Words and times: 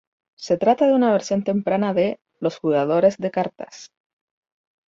Se 0.35 0.57
trata 0.57 0.87
de 0.87 0.93
una 0.93 1.11
versión 1.11 1.43
temprana 1.43 1.93
de 1.93 2.19
"Los 2.39 2.57
Jugadores 2.57 3.17
de 3.19 3.29
Cartas". 3.29 3.91